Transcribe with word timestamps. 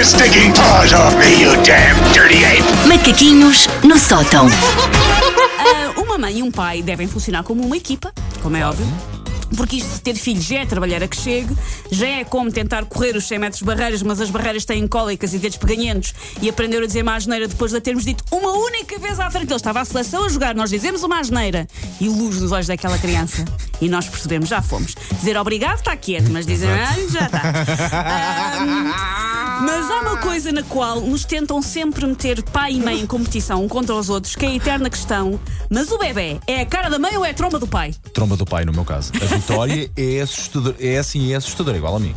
your 0.00 0.06
stinking 0.06 0.50
paws 0.54 0.94
off 0.94 1.14
me, 1.18 1.42
you 1.42 1.52
damn 1.62 1.94
dirty 2.14 2.42
ape! 2.42 2.64
Macaquinhos 2.88 3.66
no 3.82 3.98
sótão. 3.98 4.46
Ah, 4.46 6.00
uma 6.00 6.16
mãe 6.16 6.38
e 6.38 6.42
um 6.42 6.50
pai 6.50 6.80
devem 6.80 7.06
funcionar 7.06 7.42
como 7.42 7.62
uma 7.62 7.76
equipa, 7.76 8.10
como 8.42 8.56
é 8.56 8.64
óbvio. 8.64 8.86
Porque 9.54 9.76
isto 9.76 9.92
de 9.92 10.00
ter 10.00 10.14
filhos 10.14 10.44
já 10.44 10.60
é 10.60 10.64
trabalhar 10.64 11.02
a 11.02 11.08
que 11.08 11.16
chegue, 11.16 11.54
já 11.90 12.06
é 12.06 12.24
como 12.24 12.50
tentar 12.50 12.86
correr 12.86 13.14
os 13.14 13.26
100 13.26 13.38
metros 13.38 13.58
de 13.58 13.66
barreiras, 13.66 14.02
mas 14.02 14.22
as 14.22 14.30
barreiras 14.30 14.64
têm 14.64 14.86
cólicas 14.88 15.34
e 15.34 15.38
dedos 15.38 15.58
peganhentos 15.58 16.14
e 16.40 16.48
aprender 16.48 16.82
a 16.82 16.86
dizer 16.86 17.02
uma 17.02 17.16
asneira 17.16 17.46
depois 17.46 17.72
de 17.72 17.76
a 17.76 17.80
termos 17.80 18.04
dito 18.04 18.24
uma 18.30 18.52
única 18.52 18.98
vez 18.98 19.20
à 19.20 19.30
frente. 19.30 19.48
Ele 19.48 19.56
estava 19.56 19.80
a 19.80 19.84
seleção 19.84 20.24
a 20.24 20.28
jogar, 20.30 20.54
nós 20.54 20.70
dizemos 20.70 21.02
uma 21.02 21.20
asneira 21.20 21.66
e 22.00 22.08
luz 22.08 22.40
nos 22.40 22.52
olhos 22.52 22.68
daquela 22.68 22.96
criança. 22.96 23.44
E 23.82 23.88
nós 23.88 24.08
percebemos, 24.08 24.48
já 24.48 24.62
fomos. 24.62 24.94
Dizer 25.18 25.36
obrigado 25.36 25.78
está 25.78 25.94
quieto, 25.94 26.30
mas 26.30 26.46
dizer 26.46 26.70
ah, 26.70 26.96
já 27.10 27.26
está. 27.26 27.42
Ah, 27.92 29.39
mas 29.60 29.90
há 29.90 30.00
uma 30.00 30.16
coisa 30.18 30.52
na 30.52 30.62
qual 30.62 31.00
nos 31.00 31.24
tentam 31.24 31.60
sempre 31.60 32.06
meter 32.06 32.42
pai 32.42 32.72
e 32.72 32.80
mãe 32.80 33.00
em 33.00 33.06
competição 33.06 33.64
um 33.64 33.68
contra 33.68 33.94
os 33.94 34.08
outros, 34.08 34.34
que 34.34 34.46
é 34.46 34.48
a 34.48 34.54
eterna 34.54 34.88
questão: 34.88 35.38
mas 35.68 35.90
o 35.90 35.98
bebê 35.98 36.38
é 36.46 36.60
a 36.60 36.66
cara 36.66 36.88
da 36.88 36.98
mãe 36.98 37.16
ou 37.16 37.24
é 37.24 37.30
a 37.30 37.34
tromba 37.34 37.58
do 37.58 37.66
pai? 37.66 37.94
Tromba 38.12 38.36
do 38.36 38.44
pai, 38.44 38.64
no 38.64 38.72
meu 38.72 38.84
caso. 38.84 39.12
A 39.20 39.34
vitória 39.34 39.90
é 39.96 40.20
assustadora. 40.20 40.76
É 40.80 40.98
assim, 40.98 41.32
é 41.32 41.36
assustadora, 41.36 41.76
igual 41.76 41.96
a 41.96 42.00
mim. 42.00 42.14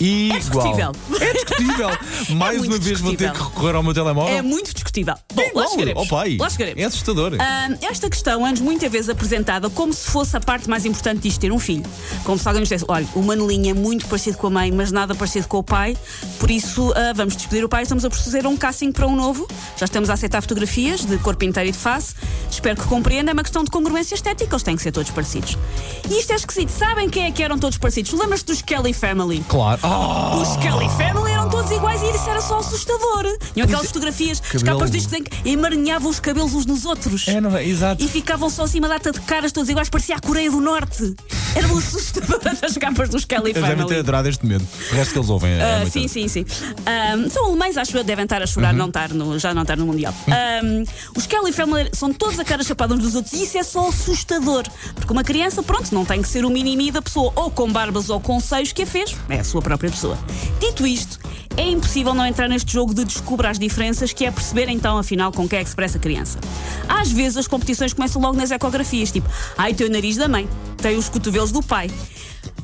Igual. 0.00 0.34
É 0.34 0.38
discutível. 0.38 0.92
É 1.20 1.32
discutível. 1.32 1.88
Mais 2.36 2.58
muito 2.58 2.72
uma 2.72 2.78
vez 2.78 3.00
vou 3.00 3.10
ter 3.12 3.16
discutível. 3.16 3.32
que 3.32 3.54
recorrer 3.54 3.76
ao 3.76 3.82
meu 3.82 3.94
telemóvel. 3.94 4.36
É 4.36 4.42
muito 4.42 4.72
discutível. 4.72 5.14
Bom, 5.38 5.60
lá 5.60 5.68
chegaremos. 5.68 6.02
ó 6.02 6.06
pai. 6.06 6.36
Lá 6.38 6.50
chegaremos. 6.50 6.82
É 6.82 6.86
assustador. 6.86 7.36
Ah, 7.38 7.68
esta 7.82 8.10
questão 8.10 8.46
é-nos 8.46 8.60
muitas 8.60 8.90
vezes 8.90 9.08
apresentada 9.08 9.70
como 9.70 9.92
se 9.92 10.10
fosse 10.10 10.36
a 10.36 10.40
parte 10.40 10.68
mais 10.68 10.84
importante 10.84 11.20
disto 11.20 11.40
ter 11.40 11.52
um 11.52 11.58
filho. 11.58 11.84
Como 12.24 12.38
se 12.38 12.46
alguém 12.48 12.60
nos 12.60 12.68
dissesse: 12.68 12.84
olha, 12.88 13.06
o 13.14 13.22
Manelinho 13.22 13.70
é 13.70 13.74
muito 13.74 14.06
parecido 14.06 14.36
com 14.38 14.48
a 14.48 14.50
mãe, 14.50 14.72
mas 14.72 14.92
nada 14.92 15.14
parecido 15.14 15.46
com 15.48 15.58
o 15.58 15.62
pai, 15.62 15.96
por 16.38 16.50
isso 16.50 16.92
ah, 16.94 17.12
vamos 17.14 17.36
despedir 17.36 17.64
o 17.64 17.68
pai. 17.68 17.82
Estamos 17.82 18.04
a 18.04 18.10
proceder 18.10 18.46
um 18.46 18.56
casting 18.56 18.92
para 18.92 19.06
um 19.06 19.16
novo. 19.16 19.46
Já 19.76 19.84
estamos 19.84 20.10
a 20.10 20.14
aceitar 20.14 20.40
fotografias 20.40 21.04
de 21.04 21.16
corpo 21.18 21.44
inteiro 21.44 21.68
e 21.68 21.72
de 21.72 21.78
face. 21.78 22.14
Espero 22.50 22.76
que 22.80 22.86
compreenda. 22.86 23.30
É 23.30 23.34
uma 23.34 23.42
questão 23.42 23.62
de 23.64 23.70
congruência 23.70 24.14
estética, 24.14 24.54
eles 24.54 24.62
têm 24.62 24.76
que 24.76 24.82
ser 24.82 24.92
todos 24.92 25.10
parecidos. 25.10 25.56
E 26.08 26.18
isto 26.18 26.32
é 26.32 26.36
esquisito. 26.36 26.70
Sabem 26.70 27.08
quem 27.08 27.24
é 27.24 27.30
que 27.30 27.42
eram 27.42 27.58
todos 27.58 27.78
parecidos? 27.78 28.12
Lembras-te 28.12 28.46
dos 28.46 28.62
Kelly 28.62 28.92
Family? 28.92 29.44
Claro. 29.48 29.80
Ah! 29.82 30.36
Os 30.36 30.56
Kelly 30.56 30.88
Family 30.96 31.32
eram 31.32 31.48
todos 31.48 31.57
iguais 31.70 32.00
e 32.02 32.06
isso 32.14 32.28
era 32.30 32.40
só 32.40 32.58
assustador. 32.58 33.24
Tinham 33.52 33.64
aquelas 33.66 33.86
fotografias, 33.86 34.40
as 34.42 34.52
Cabelo. 34.62 34.78
capas 34.78 34.90
discos 34.90 35.12
em 35.14 35.22
que 35.24 35.48
emaranhavam 35.48 36.10
os 36.10 36.20
cabelos 36.20 36.54
uns 36.54 36.66
nos 36.66 36.84
outros. 36.84 37.26
É, 37.28 37.40
não 37.40 37.56
é? 37.56 37.66
Exato. 37.66 38.02
E 38.02 38.08
ficavam 38.08 38.48
só 38.48 38.62
assim 38.64 38.78
uma 38.78 38.88
data 38.88 39.10
de 39.12 39.20
caras 39.20 39.52
todas 39.52 39.68
iguais, 39.68 39.88
parecia 39.90 40.16
a 40.16 40.20
Coreia 40.20 40.50
do 40.50 40.60
Norte. 40.60 41.14
Eram 41.54 41.76
assustadoras 41.78 42.62
as 42.62 42.76
capas 42.76 43.08
dos 43.08 43.24
Kelly 43.24 43.50
Eles 43.50 43.54
devem 43.54 43.70
ter 43.70 43.82
Family. 43.82 43.98
adorado 44.00 44.28
este 44.28 44.44
momento. 44.44 44.66
O 44.92 44.94
resto 44.94 45.12
que 45.12 45.18
eles 45.18 45.30
ouvem 45.30 45.52
é 45.52 45.78
muito- 45.80 45.92
sim, 45.92 46.06
sim, 46.08 46.28
sim. 46.28 46.44
Ahm, 46.86 47.28
são 47.30 47.46
alemães, 47.46 47.76
acho 47.76 47.96
eu, 47.96 48.04
devem 48.04 48.24
estar 48.24 48.42
a 48.42 48.46
chorar, 48.46 48.72
Uhum. 48.72 48.78
não 48.78 48.86
estar 48.88 49.08
no, 49.10 49.38
já 49.38 49.52
não 49.54 49.62
estar 49.62 49.76
no 49.76 49.86
Mundial. 49.86 50.14
Ahm, 50.28 50.84
os 51.16 51.26
Kelly 51.26 51.52
Family 51.52 51.88
são 51.92 52.12
todos 52.12 52.38
a 52.38 52.44
cara 52.44 52.62
chapada 52.62 52.94
uns 52.94 53.02
dos 53.02 53.14
outros 53.14 53.32
e 53.34 53.42
isso 53.44 53.58
é 53.58 53.62
só 53.62 53.88
assustador. 53.88 54.64
Porque 54.94 55.12
uma 55.12 55.24
criança, 55.24 55.62
pronto, 55.62 55.92
não 55.94 56.04
tem 56.04 56.22
que 56.22 56.28
ser 56.28 56.44
o 56.44 56.50
mimimi 56.50 56.90
da 56.90 57.02
pessoa, 57.02 57.32
ou 57.34 57.50
com 57.50 57.70
barbas 57.72 58.10
ou 58.10 58.20
com 58.20 58.38
seios 58.40 58.72
que 58.72 58.82
a 58.82 58.86
fez. 58.86 59.16
É 59.28 59.40
a 59.40 59.44
sua 59.44 59.62
própria 59.62 59.90
pessoa. 59.90 60.18
Dito 60.60 60.86
isto, 60.86 61.18
é 61.58 61.68
impossível 61.68 62.14
não 62.14 62.24
entrar 62.24 62.48
neste 62.48 62.72
jogo 62.72 62.94
de 62.94 63.04
descobrir 63.04 63.48
as 63.48 63.58
diferenças, 63.58 64.12
que 64.12 64.24
é 64.24 64.30
perceber 64.30 64.68
então, 64.68 64.96
afinal, 64.96 65.32
com 65.32 65.48
quem 65.48 65.58
é 65.58 65.64
que 65.64 65.70
se 65.70 65.74
parece 65.74 65.96
a 65.96 66.00
criança. 66.00 66.38
Às 66.88 67.10
vezes 67.10 67.36
as 67.36 67.48
competições 67.48 67.92
começam 67.92 68.22
logo 68.22 68.36
nas 68.36 68.52
ecografias, 68.52 69.10
tipo, 69.10 69.28
ai, 69.56 69.74
tem 69.74 69.88
o 69.88 69.90
nariz 69.90 70.16
da 70.16 70.28
mãe, 70.28 70.48
tem 70.80 70.96
os 70.96 71.08
cotovelos 71.08 71.52
do 71.52 71.62
pai. 71.62 71.90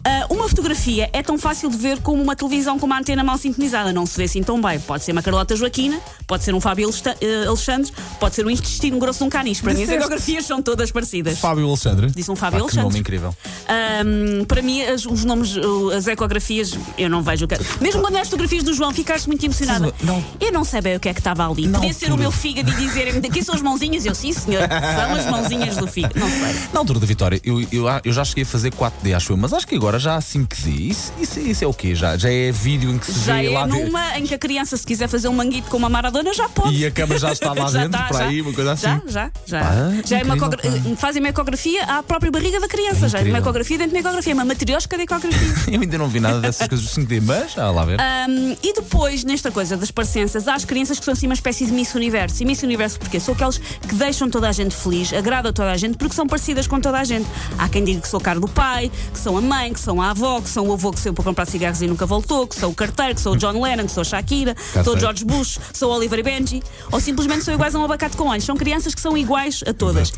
Ah, 0.06 0.26
uma 0.28 0.46
fotografia 0.46 1.08
é 1.14 1.22
tão 1.22 1.38
fácil 1.38 1.70
de 1.70 1.78
ver 1.78 1.98
como 2.00 2.22
uma 2.22 2.36
televisão 2.36 2.78
com 2.78 2.84
uma 2.84 2.98
antena 2.98 3.24
mal 3.24 3.38
sintonizada. 3.38 3.90
Não 3.90 4.04
se 4.04 4.18
vê 4.18 4.24
assim 4.24 4.42
tão 4.42 4.60
bem. 4.60 4.78
Pode 4.78 5.02
ser 5.02 5.12
uma 5.12 5.22
Carlota 5.22 5.56
Joaquina, 5.56 5.98
pode 6.26 6.44
ser 6.44 6.54
um 6.54 6.60
Fábio 6.60 6.90
eh, 7.22 7.46
Alexandre, 7.46 7.90
pode 8.20 8.34
ser 8.34 8.44
um 8.46 8.50
intestino 8.50 8.98
grosso 8.98 9.20
de 9.20 9.24
um 9.24 9.28
caniche. 9.30 9.62
Para 9.62 9.72
mim, 9.72 9.80
as 9.80 9.86
Disseste? 9.88 10.04
ecografias 10.04 10.44
são 10.44 10.60
todas 10.60 10.90
parecidas. 10.92 11.38
Fábio 11.38 11.66
Alexandre. 11.66 12.10
Disse 12.14 12.30
um 12.30 12.36
Fábio 12.36 12.60
Pá, 12.64 12.68
que 12.68 12.76
nome 12.76 12.82
Alexandre. 12.82 13.00
incrível. 13.00 13.34
Ahm, 13.66 14.44
para 14.44 14.60
mim, 14.60 14.82
as- 14.82 15.06
os 15.06 15.24
nomes, 15.24 15.56
uh, 15.56 15.90
as 15.96 16.06
ecografias, 16.06 16.74
eu 16.98 17.08
não 17.08 17.22
vejo. 17.22 17.46
o 17.46 17.48
que- 17.48 17.56
Mesmo 17.80 18.02
quando 18.02 18.16
as 18.16 18.28
fotografias 18.28 18.62
do 18.62 18.74
João, 18.74 18.92
ficaste 18.92 19.26
muito 19.26 19.42
emocionada. 19.44 19.90
Não. 20.02 20.22
Eu 20.38 20.52
não 20.52 20.64
sei 20.64 20.82
bem 20.82 20.96
o 20.96 21.00
que 21.00 21.08
é 21.08 21.14
que 21.14 21.20
estava 21.20 21.48
ali. 21.50 21.66
Podia 21.66 21.94
ser 21.94 22.12
o 22.12 22.16
meu 22.18 22.30
fígado 22.30 22.70
e 22.70 22.74
dizer-me 22.74 23.26
aqui 23.26 23.42
são 23.42 23.54
as 23.54 23.62
mãozinhas. 23.62 24.04
Eu, 24.04 24.14
sim, 24.14 24.34
senhor, 24.34 24.68
são 24.68 25.14
as 25.14 25.26
mãozinhas 25.30 25.76
do 25.78 25.86
fígado. 25.86 26.20
Não 26.20 26.28
sei. 26.28 26.54
Na 26.74 26.80
altura 26.80 27.00
da 27.00 27.06
vitória, 27.06 27.40
eu, 27.42 27.66
eu, 27.72 27.88
eu 28.04 28.12
já 28.12 28.24
cheguei 28.24 28.42
a 28.44 28.46
fazer 28.46 28.70
4D, 28.72 29.16
acho 29.16 29.32
eu, 29.32 29.36
mas 29.36 29.52
acho 29.52 29.66
que 29.66 29.74
agora 29.74 29.98
já 29.98 30.16
há 30.16 30.18
5D. 30.18 30.90
Isso, 30.90 31.12
isso, 31.20 31.40
isso 31.40 31.64
é 31.64 31.66
o 31.66 31.72
quê? 31.72 31.94
Já, 31.94 32.16
já 32.16 32.30
é 32.30 32.52
vídeo 32.52 32.90
em 32.90 32.98
que 32.98 33.06
se 33.06 33.20
Já 33.20 33.36
vê 33.36 33.46
é 33.46 33.50
lá 33.50 33.66
numa 33.66 34.18
em 34.18 34.24
que 34.24 34.34
a 34.34 34.38
criança, 34.38 34.76
se 34.76 34.86
quiser 34.86 35.08
fazer 35.08 35.28
um 35.28 35.32
manguito 35.32 35.70
com 35.70 35.76
uma 35.76 35.88
maradona, 35.88 36.32
já 36.34 36.48
pode. 36.48 36.76
E 36.76 36.84
a 36.84 36.90
câmara 36.90 37.18
já 37.18 37.32
está 37.32 37.52
lá 37.54 37.66
Já 37.68 37.82
dentro, 37.82 37.98
está, 38.00 38.08
para 38.08 38.18
já. 38.18 38.26
aí, 38.26 38.40
uma 38.42 38.52
coisa 38.52 38.72
assim. 38.72 38.82
Já, 38.82 39.02
já, 39.06 39.30
já. 39.46 39.60
Pá, 39.60 39.74
já 40.04 40.18
é 40.18 40.22
uma 40.24 40.36
ecogra-. 40.36 40.62
Fazem 40.96 41.22
uma 41.22 41.28
ecografia 41.28 41.82
à 41.84 42.02
própria 42.02 42.30
barriga 42.30 42.60
da 42.60 42.68
criança. 42.68 43.08
Já 43.08 43.20
é 43.20 43.24
uma 43.24 43.38
ecografia 43.38 43.78
dentro 43.78 43.92
de 43.92 43.98
uma 43.98 44.00
ecografia, 44.00 44.34
uma 44.34 44.44
matriosca 44.44 44.96
de 44.96 45.02
ecografia. 45.04 45.54
Eu 45.74 45.80
ainda 45.80 45.98
não 45.98 46.08
vi 46.08 46.20
nada 46.20 46.40
dessas 46.40 46.68
coisas 46.68 46.86
do 46.86 47.00
5D, 47.00 47.22
mas 47.22 47.52
já 47.52 47.70
lá 47.70 47.84
ver. 47.84 47.98
Um, 48.28 48.56
e 48.62 48.74
depois, 48.74 49.24
nesta 49.24 49.50
coisa 49.50 49.76
das 49.76 49.90
parecenças, 49.90 50.46
há 50.46 50.54
as 50.54 50.64
crianças 50.64 50.98
que 50.98 51.04
são 51.04 51.12
assim 51.12 51.26
uma 51.26 51.34
espécie 51.34 51.66
de 51.66 51.72
Miss 51.72 51.94
Universo. 51.94 52.42
E 52.42 52.46
Miss 52.46 52.62
Universo 52.62 52.98
porque 52.98 53.18
São 53.18 53.34
aqueles 53.34 53.58
que 53.58 53.94
deixam 53.94 54.28
toda 54.28 54.48
a 54.48 54.52
gente 54.52 54.74
feliz, 54.74 55.12
agradam 55.12 55.52
toda 55.52 55.70
a 55.70 55.76
gente, 55.76 55.96
porque 55.96 56.14
são 56.14 56.26
parecidas 56.26 56.66
com 56.66 56.80
toda 56.80 56.98
a 56.98 57.04
gente. 57.04 57.26
Há 57.58 57.68
quem 57.68 57.84
diga 57.94 58.02
que 58.02 58.08
sou 58.08 58.18
a 58.18 58.22
cara 58.22 58.40
do 58.40 58.48
pai, 58.48 58.90
que 59.12 59.18
são 59.18 59.36
a 59.36 59.40
mãe, 59.40 59.72
que 59.72 59.80
são 59.80 60.00
a 60.00 60.10
avó, 60.10 60.40
que 60.40 60.48
são 60.48 60.68
o 60.68 60.72
avô 60.72 60.92
que 60.92 61.00
saiu 61.00 61.14
para 61.14 61.24
comprar 61.24 61.46
cigarros 61.46 61.80
e 61.82 61.86
nunca 61.86 62.06
voltou, 62.06 62.46
que 62.46 62.58
sou 62.58 62.70
o 62.70 62.74
carteiro, 62.74 63.14
que 63.14 63.20
sou 63.20 63.34
o 63.34 63.36
John 63.36 63.60
Lennon, 63.60 63.86
que 63.86 63.92
sou 63.92 64.02
a 64.02 64.04
Shakira, 64.04 64.54
que 64.54 64.84
sou 64.84 64.94
o. 64.96 65.00
George 65.00 65.24
Bush, 65.24 65.58
sou 65.72 65.90
o 65.90 65.96
Oliver 65.96 66.18
e 66.18 66.22
Benji, 66.22 66.62
ou 66.90 67.00
simplesmente 67.00 67.44
são 67.44 67.54
iguais 67.54 67.74
a 67.74 67.78
um 67.78 67.84
abacate 67.84 68.16
com 68.16 68.28
olhos. 68.28 68.44
São 68.44 68.56
crianças 68.56 68.94
que 68.94 69.00
são 69.00 69.16
iguais 69.16 69.62
a 69.66 69.72
todas. 69.72 70.12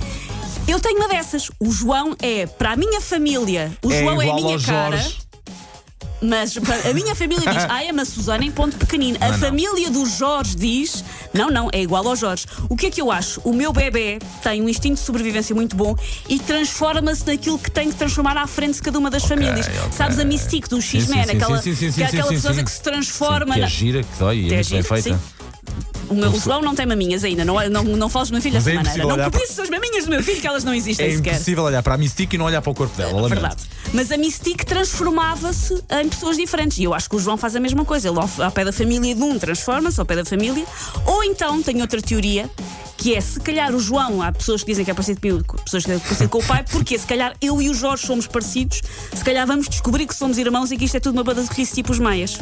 Eu 0.67 0.81
tenho 0.81 0.99
uma 0.99 1.09
dessas. 1.09 1.51
O 1.61 1.71
João 1.71 2.17
é, 2.21 2.47
para 2.47 2.73
a 2.73 2.77
minha 2.77 3.01
família, 3.01 3.73
o 3.85 3.93
É 3.93 4.01
João 4.01 4.21
é 4.21 4.31
a 4.31 4.35
minha 4.35 4.59
cara. 4.61 4.97
Jorge. 4.97 5.26
Mas 6.21 6.57
a 6.89 6.93
minha 6.95 7.15
família 7.15 7.51
diz, 7.53 7.65
ai, 7.69 7.89
é 7.89 7.93
uma 7.93 8.05
Susana 8.05 8.45
em 8.45 8.51
ponto 8.51 8.77
pequenino. 8.77 9.19
A 9.21 9.27
Não, 9.27 9.33
não. 9.33 9.39
família 9.39 9.91
do 9.91 10.07
Jorge 10.07 10.57
diz, 10.57 11.05
não, 11.35 11.51
não, 11.51 11.69
é 11.73 11.83
igual 11.83 12.07
ao 12.09 12.17
Jorge. 12.17 12.47
O 12.69 12.77
que 12.77 12.87
é 12.87 12.91
que 12.91 13.01
eu 13.01 13.11
acho? 13.11 13.41
O 13.45 13.53
meu 13.53 13.73
bebê 13.73 14.19
tem 14.43 14.63
um 14.63 14.69
instinto 14.69 14.95
de 14.95 15.01
sobrevivência 15.01 15.55
muito 15.55 15.77
bom 15.77 15.95
e 16.29 16.39
transforma-se 16.39 17.27
naquilo 17.27 17.59
que 17.59 17.71
tem 17.71 17.91
que 17.91 17.97
transformar 17.97 18.37
à 18.37 18.47
frente 18.47 18.75
de 18.77 18.83
cada 18.83 18.99
uma 18.99 19.11
das 19.11 19.25
famílias. 19.25 19.67
ok. 19.67 19.81
Sabes 19.93 20.19
a 20.19 20.25
Mystique 20.25 20.69
do 20.69 20.81
Sim, 20.81 21.01
X-Men? 21.01 21.25
sim, 21.25 21.31
sim, 21.31 21.37
Aquela, 21.37 21.63
sim, 21.63 21.75
sim, 21.75 21.91
sim, 21.91 21.97
que 21.97 22.03
é 22.03 22.09
sim, 22.09 22.17
aquela 22.17 22.29
sim, 22.31 22.35
pessoa 22.37 22.55
sim. 22.55 22.65
que 22.65 22.71
se 22.71 22.83
transforma 22.83 23.55
que 23.55 23.61
é 23.63 23.67
gira, 23.69 24.03
que 24.03 24.19
dói 24.19 24.37
e 24.37 24.41
é 24.41 24.53
É 24.53 24.55
muito 24.57 24.71
bem 24.71 24.83
gira, 24.83 24.83
feita. 25.03 25.21
O 26.09 26.15
meu 26.15 26.31
o 26.31 26.41
João 26.41 26.63
não 26.63 26.75
tem 26.75 26.87
maminhas 26.87 27.25
ainda, 27.25 27.45
não, 27.45 27.57
não, 27.69 27.83
não 27.85 28.09
fales 28.09 28.29
do 28.29 28.33
meu 28.33 28.43
filho 28.43 28.55
dessa 28.55 28.71
é 28.71 28.75
maneira. 28.75 29.05
Não 29.05 29.31
cobiças 29.31 29.59
as 29.59 29.71
maminhas 29.71 30.05
do 30.05 30.11
meu 30.11 30.23
filho, 30.23 30.41
que 30.41 30.47
elas 30.47 30.65
não 30.65 30.75
existem 30.75 31.07
É 31.07 31.17
sequer. 31.17 31.35
impossível 31.35 31.65
olhar 31.65 31.83
para 31.83 31.95
a 31.95 31.99
Mystique 31.99 32.37
e 32.37 32.39
não 32.39 32.47
olhar 32.47 32.63
para 32.63 32.71
o 32.71 32.75
corpo 32.75 32.97
dela, 32.97 33.13
lamento. 33.13 33.29
Verdade. 33.29 33.63
Mas 33.93 34.13
a 34.13 34.17
Mystique 34.17 34.65
transformava-se 34.65 35.75
em 36.03 36.09
pessoas 36.09 36.37
diferentes. 36.37 36.79
E 36.79 36.85
eu 36.85 36.95
acho 36.95 37.09
que 37.09 37.17
o 37.17 37.19
João 37.19 37.37
faz 37.37 37.57
a 37.57 37.61
mesma 37.61 37.85
coisa. 37.85 38.09
Ele, 38.09 38.19
ao, 38.19 38.51
pé 38.51 38.65
da 38.65 38.73
família 38.73 39.15
de 39.15 39.23
um, 39.23 39.39
transforma-se 39.39 39.99
ao 39.99 40.07
pé 40.07 40.17
da 40.17 40.25
família. 40.25 40.65
Ou 41.05 41.25
então, 41.25 41.63
tem 41.63 41.81
outra 41.81 42.01
teoria, 42.01 42.49
que 42.97 43.15
é 43.15 43.21
se 43.21 43.39
calhar 43.41 43.75
o 43.75 43.81
João, 43.81 44.23
há 44.23 44.33
pessoas 44.33 44.63
que 44.63 44.71
dizem 44.71 44.85
que 44.85 44.91
é 44.91 44.95
parecido 44.95 45.21
comigo, 45.21 45.57
pessoas 45.65 45.85
que 45.85 45.93
é 45.93 45.99
parecido 45.99 46.29
com 46.29 46.39
o 46.39 46.45
pai, 46.45 46.65
porque 46.71 46.99
se 46.99 47.07
calhar 47.07 47.35
eu 47.41 47.61
e 47.61 47.69
o 47.69 47.75
Jorge 47.75 48.07
somos 48.07 48.27
parecidos, 48.27 48.83
se 49.15 49.25
calhar 49.25 49.47
vamos 49.47 49.69
descobrir 49.69 50.07
que 50.07 50.15
somos 50.15 50.39
irmãos 50.39 50.71
e 50.71 50.77
que 50.77 50.85
isto 50.85 50.97
é 50.97 51.01
tudo 51.01 51.15
uma 51.15 51.25
banda 51.25 51.43
de 51.43 51.67
tipo 51.67 51.93
os 51.93 51.99
meias. 51.99 52.39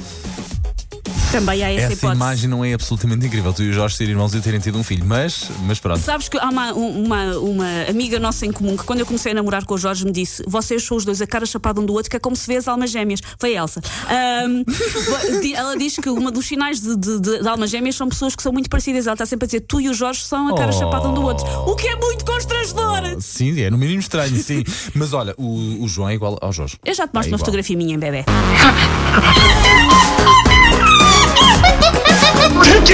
Também 1.35 1.65
há 1.65 1.73
essa, 1.73 1.83
Essa 1.87 1.93
hipótese. 1.95 2.15
imagem 2.17 2.49
não 2.49 2.65
é 2.65 2.75
absolutamente 2.75 3.27
incrível. 3.27 3.53
Tu 3.53 3.65
e 3.65 3.71
o 3.71 3.73
Jorge 3.73 3.97
serem 3.97 4.13
irmãos 4.13 4.33
e 4.35 4.41
terem 4.41 4.61
tido 4.61 4.79
um 4.79 4.85
filho, 4.85 5.05
mas, 5.05 5.51
mas 5.67 5.81
pronto. 5.81 5.99
Sabes 5.99 6.29
que 6.29 6.39
há 6.39 6.49
uma, 6.49 6.73
uma, 6.73 7.39
uma 7.39 7.67
amiga 7.89 8.21
nossa 8.21 8.47
em 8.47 8.53
comum 8.53 8.77
que, 8.77 8.85
quando 8.85 9.01
eu 9.01 9.07
comecei 9.07 9.33
a 9.33 9.35
namorar 9.35 9.65
com 9.65 9.75
o 9.75 9.79
Jorge, 9.79 10.05
me 10.05 10.13
disse: 10.13 10.45
Vocês 10.47 10.83
são 10.85 10.97
os 10.97 11.05
dois 11.05 11.21
a 11.21 11.27
cara 11.27 11.45
chapada 11.45 11.81
um 11.81 11.87
do 11.87 11.93
outro, 11.93 12.09
que 12.09 12.17
é 12.17 12.21
como 12.21 12.37
se 12.37 12.47
vê 12.47 12.57
as 12.57 12.69
almas 12.69 12.91
gêmeas. 12.91 13.21
Foi 13.39 13.57
a 13.57 13.63
Elsa. 13.63 13.81
Di- 15.43 15.55
ela 15.55 15.77
diz 15.77 15.97
que 15.97 16.09
um 16.09 16.31
dos 16.31 16.47
sinais 16.47 16.81
de, 16.81 16.97
de- 16.97 17.21
de- 17.21 17.43
de 17.43 17.49
almas 17.49 17.69
gêmeas 17.71 17.97
são 17.97 18.09
pessoas 18.09 18.37
que 18.37 18.43
são 18.43 18.53
muito 18.53 18.71
parecidas. 18.71 19.07
Ela 19.07 19.15
está 19.15 19.27
sempre 19.27 19.45
a 19.45 19.49
dizer: 19.49 19.61
Tu 19.63 19.81
e 19.81 19.89
o 19.89 19.95
Jorge 19.95 20.23
são 20.25 20.49
a 20.49 20.55
cara 20.57 20.71
Oh. 20.71 20.79
chapada 20.79 21.09
um 21.09 21.15
do 21.15 21.23
outro. 21.23 21.45
O 21.69 21.75
que 21.75 21.89
é 21.89 21.97
muito 21.97 22.25
constrangedor. 22.25 23.21
Sim, 23.21 23.61
é 23.61 23.71
no 23.71 23.79
mínimo 23.79 23.99
estranho, 24.01 24.37
sim. 24.37 24.63
mas 24.95 25.13
olha, 25.13 25.35
o, 25.37 25.83
o 25.83 25.89
João 25.89 26.09
é 26.09 26.15
igual 26.15 26.39
ao 26.41 26.53
Jorge. 26.53 26.77
Eu 26.85 26.95
já 26.95 27.07
te 27.09 27.15
mostro 27.15 27.31
É 27.31 27.33
uma 27.33 27.37
igual. 27.37 27.39
fotografia 27.41 27.77
minha 27.77 27.95
em 27.95 27.99
bebê. 27.99 28.25